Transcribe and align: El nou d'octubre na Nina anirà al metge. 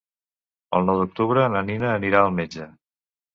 El 0.77 0.87
nou 0.87 1.01
d'octubre 1.01 1.43
na 1.57 1.61
Nina 1.67 1.93
anirà 1.99 2.23
al 2.23 2.35
metge. 2.41 2.67